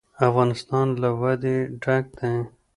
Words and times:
افغانستان 0.27 0.87
له 1.01 1.09
وادي 1.19 1.57
ډک 1.83 2.03
دی. 2.17 2.33